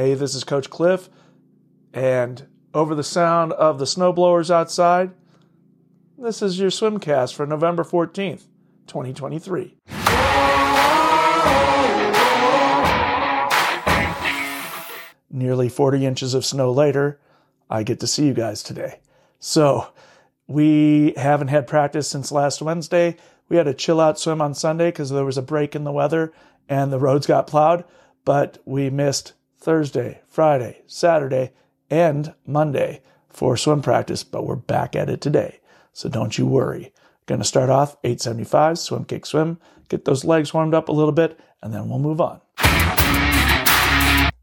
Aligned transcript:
Hey, 0.00 0.14
this 0.14 0.34
is 0.34 0.44
Coach 0.44 0.70
Cliff, 0.70 1.10
and 1.92 2.46
over 2.72 2.94
the 2.94 3.04
sound 3.04 3.52
of 3.52 3.78
the 3.78 3.84
snowblowers 3.84 4.50
outside, 4.50 5.10
this 6.16 6.40
is 6.40 6.58
your 6.58 6.70
swimcast 6.70 7.34
for 7.34 7.44
November 7.44 7.84
14th, 7.84 8.46
2023. 8.86 9.76
Nearly 15.30 15.68
40 15.68 16.06
inches 16.06 16.32
of 16.32 16.46
snow 16.46 16.72
later, 16.72 17.20
I 17.68 17.82
get 17.82 18.00
to 18.00 18.06
see 18.06 18.24
you 18.24 18.32
guys 18.32 18.62
today. 18.62 19.00
So, 19.38 19.88
we 20.46 21.12
haven't 21.18 21.48
had 21.48 21.66
practice 21.66 22.08
since 22.08 22.32
last 22.32 22.62
Wednesday. 22.62 23.18
We 23.50 23.58
had 23.58 23.68
a 23.68 23.74
chill 23.74 24.00
out 24.00 24.18
swim 24.18 24.40
on 24.40 24.54
Sunday 24.54 24.88
because 24.88 25.10
there 25.10 25.26
was 25.26 25.36
a 25.36 25.42
break 25.42 25.76
in 25.76 25.84
the 25.84 25.92
weather 25.92 26.32
and 26.70 26.90
the 26.90 26.98
roads 26.98 27.26
got 27.26 27.46
plowed, 27.46 27.84
but 28.24 28.62
we 28.64 28.88
missed 28.88 29.34
Thursday, 29.60 30.22
Friday, 30.26 30.82
Saturday, 30.86 31.52
and 31.90 32.34
Monday 32.46 33.02
for 33.28 33.56
swim 33.56 33.82
practice, 33.82 34.24
but 34.24 34.46
we're 34.46 34.56
back 34.56 34.96
at 34.96 35.10
it 35.10 35.20
today. 35.20 35.60
So 35.92 36.08
don't 36.08 36.38
you 36.38 36.46
worry. 36.46 36.94
Going 37.26 37.40
to 37.40 37.46
start 37.46 37.68
off 37.68 37.96
875, 38.02 38.78
swim, 38.78 39.04
kick, 39.04 39.26
swim, 39.26 39.58
get 39.88 40.06
those 40.06 40.24
legs 40.24 40.54
warmed 40.54 40.74
up 40.74 40.88
a 40.88 40.92
little 40.92 41.12
bit, 41.12 41.38
and 41.62 41.74
then 41.74 41.88
we'll 41.88 41.98
move 41.98 42.20
on. 42.20 42.40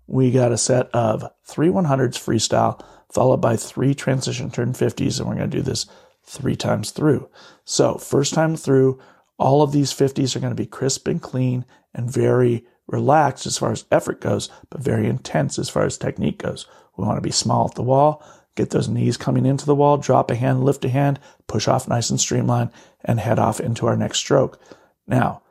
We 0.05 0.31
got 0.31 0.51
a 0.51 0.57
set 0.57 0.89
of 0.93 1.25
three 1.43 1.69
100s 1.69 2.15
freestyle, 2.15 2.81
followed 3.11 3.41
by 3.41 3.57
three 3.57 3.95
transition 3.95 4.51
turn 4.51 4.73
50s, 4.73 5.19
and 5.19 5.27
we're 5.27 5.35
going 5.35 5.49
to 5.49 5.57
do 5.57 5.63
this 5.63 5.87
three 6.23 6.55
times 6.55 6.91
through. 6.91 7.29
So, 7.65 7.97
first 7.97 8.33
time 8.33 8.55
through, 8.55 8.99
all 9.39 9.61
of 9.61 9.71
these 9.71 9.91
50s 9.91 10.35
are 10.35 10.39
going 10.39 10.51
to 10.51 10.61
be 10.61 10.67
crisp 10.67 11.07
and 11.07 11.21
clean 11.21 11.65
and 11.93 12.11
very 12.11 12.65
relaxed 12.87 13.45
as 13.45 13.57
far 13.57 13.71
as 13.71 13.85
effort 13.91 14.21
goes, 14.21 14.49
but 14.69 14.81
very 14.81 15.07
intense 15.07 15.59
as 15.59 15.69
far 15.69 15.83
as 15.83 15.97
technique 15.97 16.39
goes. 16.39 16.65
We 16.95 17.05
want 17.05 17.17
to 17.17 17.21
be 17.21 17.31
small 17.31 17.67
at 17.67 17.75
the 17.75 17.83
wall, 17.83 18.23
get 18.55 18.71
those 18.71 18.87
knees 18.87 19.17
coming 19.17 19.45
into 19.45 19.65
the 19.65 19.75
wall, 19.75 19.97
drop 19.97 20.31
a 20.31 20.35
hand, 20.35 20.63
lift 20.63 20.83
a 20.85 20.89
hand, 20.89 21.19
push 21.47 21.67
off 21.67 21.87
nice 21.87 22.09
and 22.09 22.19
streamlined, 22.19 22.71
and 23.03 23.19
head 23.19 23.39
off 23.39 23.59
into 23.59 23.85
our 23.87 23.95
next 23.95 24.19
stroke. 24.19 24.59
Now, 25.05 25.41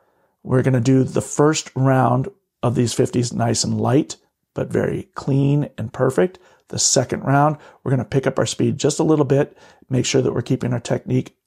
we're 0.43 0.63
going 0.63 0.73
to 0.73 0.81
do 0.81 1.03
the 1.03 1.21
first 1.21 1.71
round 1.75 2.27
of 2.63 2.75
these 2.75 2.93
50s 2.95 3.33
nice 3.33 3.63
and 3.63 3.79
light, 3.79 4.17
but 4.53 4.71
very 4.71 5.09
clean 5.15 5.69
and 5.77 5.93
perfect. 5.93 6.39
The 6.69 6.79
second 6.79 7.21
round, 7.21 7.57
we're 7.83 7.91
going 7.91 7.99
to 7.99 8.05
pick 8.05 8.27
up 8.27 8.37
our 8.37 8.45
speed 8.45 8.77
just 8.77 8.99
a 8.99 9.03
little 9.03 9.25
bit, 9.25 9.57
make 9.89 10.05
sure 10.05 10.21
that 10.21 10.33
we're 10.33 10.41
keeping 10.41 10.73
our 10.73 10.79
technique 10.79 11.37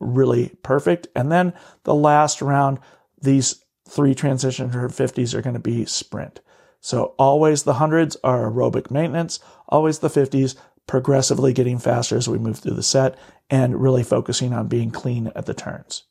really 0.00 0.50
perfect. 0.62 1.08
And 1.16 1.32
then 1.32 1.52
the 1.84 1.94
last 1.94 2.40
round, 2.40 2.78
these 3.20 3.64
three 3.88 4.14
transition 4.14 4.70
to 4.70 4.78
50s 4.78 5.34
are 5.34 5.42
going 5.42 5.54
to 5.54 5.60
be 5.60 5.84
sprint. 5.86 6.40
So 6.80 7.14
always 7.18 7.64
the 7.64 7.74
hundreds 7.74 8.16
are 8.22 8.50
aerobic 8.50 8.90
maintenance, 8.90 9.40
always 9.68 9.98
the 9.98 10.08
50s 10.08 10.54
progressively 10.86 11.52
getting 11.52 11.78
faster 11.78 12.16
as 12.16 12.28
we 12.28 12.38
move 12.38 12.58
through 12.58 12.74
the 12.74 12.82
set 12.82 13.18
and 13.50 13.80
really 13.80 14.04
focusing 14.04 14.52
on 14.52 14.68
being 14.68 14.90
clean 14.90 15.32
at 15.34 15.46
the 15.46 15.54
turns. 15.54 16.04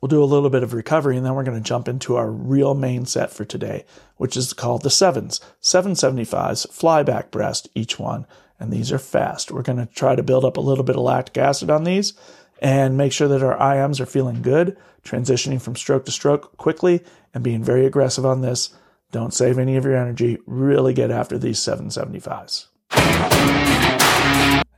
We'll 0.00 0.08
do 0.08 0.22
a 0.22 0.24
little 0.24 0.48
bit 0.48 0.62
of 0.62 0.72
recovery 0.72 1.16
and 1.16 1.26
then 1.26 1.34
we're 1.34 1.44
going 1.44 1.62
to 1.62 1.68
jump 1.68 1.86
into 1.86 2.16
our 2.16 2.30
real 2.30 2.74
main 2.74 3.04
set 3.04 3.30
for 3.30 3.44
today, 3.44 3.84
which 4.16 4.36
is 4.36 4.54
called 4.54 4.82
the 4.82 4.90
sevens. 4.90 5.40
775s, 5.60 6.72
fly 6.72 7.02
back 7.02 7.30
breast, 7.30 7.68
each 7.74 7.98
one. 7.98 8.26
And 8.58 8.72
these 8.72 8.92
are 8.92 8.98
fast. 8.98 9.50
We're 9.50 9.62
going 9.62 9.78
to 9.78 9.86
try 9.86 10.14
to 10.14 10.22
build 10.22 10.44
up 10.44 10.56
a 10.56 10.62
little 10.62 10.84
bit 10.84 10.96
of 10.96 11.02
lactic 11.02 11.38
acid 11.38 11.70
on 11.70 11.84
these 11.84 12.14
and 12.60 12.96
make 12.96 13.12
sure 13.12 13.26
that 13.26 13.42
our 13.42 13.58
IMs 13.58 14.00
are 14.00 14.06
feeling 14.06 14.42
good, 14.42 14.76
transitioning 15.02 15.60
from 15.60 15.74
stroke 15.74 16.04
to 16.04 16.12
stroke 16.12 16.56
quickly 16.58 17.02
and 17.34 17.42
being 17.42 17.64
very 17.64 17.86
aggressive 17.86 18.26
on 18.26 18.42
this. 18.42 18.70
Don't 19.10 19.34
save 19.34 19.58
any 19.58 19.76
of 19.76 19.84
your 19.84 19.96
energy. 19.96 20.38
Really 20.46 20.92
get 20.94 21.10
after 21.10 21.38
these 21.38 21.58
775s. 21.58 22.66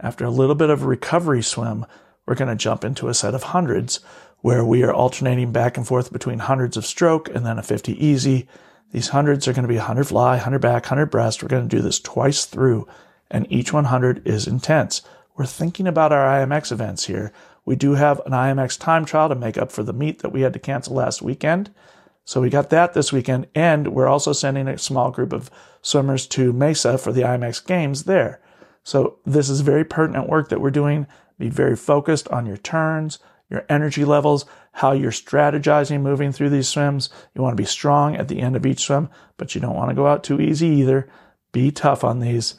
After 0.01 0.25
a 0.25 0.31
little 0.31 0.55
bit 0.55 0.71
of 0.71 0.85
recovery 0.85 1.43
swim, 1.43 1.85
we're 2.25 2.35
going 2.35 2.49
to 2.49 2.57
jump 2.57 2.85
into 2.85 3.09
a 3.09 3.15
set 3.15 3.35
of 3.35 3.43
hundreds 3.43 4.01
where 4.41 4.65
we 4.65 4.83
are 4.83 4.93
alternating 4.93 5.53
back 5.53 5.77
and 5.77 5.87
forth 5.87 6.13
between 6.13 6.39
hundreds 6.41 6.77
of 6.77 6.87
stroke 6.87 7.29
and 7.35 7.45
then 7.45 7.59
a 7.59 7.63
50 7.63 8.05
easy. 8.05 8.49
These 8.93 9.09
hundreds 9.09 9.47
are 9.49 9.53
going 9.53 9.63
to 9.63 9.69
be 9.69 9.77
100 9.77 10.05
fly, 10.05 10.33
100 10.33 10.61
back, 10.61 10.85
100 10.85 11.07
breast. 11.07 11.43
We're 11.43 11.49
going 11.49 11.69
to 11.69 11.77
do 11.77 11.83
this 11.83 12.01
twice 12.01 12.45
through, 12.45 12.87
and 13.31 13.51
each 13.51 13.73
100 13.73 14.27
is 14.27 14.47
intense. 14.47 15.03
We're 15.37 15.47
thinking 15.47 15.87
about 15.87 16.13
our 16.13 16.27
IMX 16.27 16.73
events 16.73 17.07
here. 17.07 17.33
We 17.65 17.77
do 17.77 17.95
have 17.95 18.21
an 18.27 18.33
IMX 18.33 18.79
time 18.79 19.05
trial 19.05 19.29
to 19.29 19.35
make 19.35 19.57
up 19.57 19.71
for 19.71 19.83
the 19.83 19.93
meet 19.93 20.21
that 20.21 20.33
we 20.33 20.43
had 20.43 20.53
to 20.53 20.59
cancel 20.59 20.95
last 20.95 21.23
weekend. 21.23 21.73
So 22.25 22.41
we 22.41 22.51
got 22.51 22.71
that 22.71 22.95
this 22.95 23.13
weekend, 23.13 23.49
and 23.55 23.89
we're 23.89 24.09
also 24.09 24.33
sending 24.33 24.69
a 24.69 24.79
small 24.79 25.11
group 25.11 25.33
of 25.33 25.51
swimmers 25.81 26.27
to 26.29 26.53
Mesa 26.53 26.99
for 26.99 27.13
the 27.13 27.23
IMX 27.23 27.65
games 27.65 28.05
there. 28.05 28.41
So 28.85 29.19
this 29.25 29.49
is 29.49 29.61
very 29.61 29.85
pertinent 29.85 30.29
work 30.29 30.49
that 30.49 30.61
we're 30.61 30.71
doing. 30.71 31.07
Be 31.39 31.49
very 31.49 31.77
focused 31.77 32.29
on 32.29 32.47
your 32.47 32.57
turns, 32.57 33.19
your 33.51 33.65
energy 33.69 34.05
levels, 34.05 34.45
how 34.73 34.93
you're 34.93 35.11
strategizing 35.11 36.01
moving 36.01 36.33
through 36.33 36.51
these 36.51 36.69
swims. 36.69 37.11
You 37.35 37.43
want 37.43 37.57
to 37.57 37.63
be 37.63 37.67
strong 37.67 38.17
at 38.17 38.29
the 38.29 38.41
end 38.41 38.57
of 38.57 38.67
each 38.67 38.81
swim, 38.81 39.09
but 39.37 39.55
you 39.55 39.61
don't 39.61 39.77
want 39.77 39.91
to 39.91 39.97
go 39.97 40.07
out 40.07 40.25
too 40.25 40.41
easy 40.41 40.69
either. 40.69 41.09
Be 41.53 41.71
tough 41.71 42.05
on 42.05 42.21
these 42.21 42.55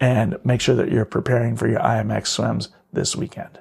and 0.00 0.38
make 0.44 0.60
sure 0.60 0.74
that 0.74 0.90
you're 0.90 1.04
preparing 1.04 1.56
for 1.56 1.68
your 1.68 1.80
IMX 1.80 2.28
swims 2.28 2.70
this 2.92 3.14
weekend. 3.14 3.58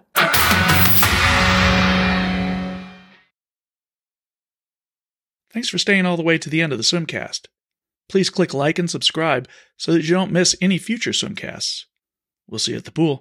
Thanks 5.53 5.69
for 5.69 5.77
staying 5.77 6.05
all 6.05 6.17
the 6.17 6.23
way 6.23 6.37
to 6.37 6.49
the 6.49 6.61
end 6.61 6.71
of 6.71 6.79
the 6.79 6.83
swimcast. 6.83 7.47
Please 8.07 8.29
click 8.29 8.53
like 8.53 8.79
and 8.79 8.89
subscribe 8.89 9.47
so 9.77 9.91
that 9.93 10.03
you 10.03 10.11
don't 10.11 10.31
miss 10.31 10.55
any 10.61 10.77
future 10.77 11.11
swimcasts. 11.11 11.85
We'll 12.47 12.59
see 12.59 12.71
you 12.71 12.77
at 12.77 12.85
the 12.85 12.91
pool. 12.91 13.19